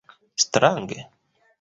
Strange? 0.43 0.97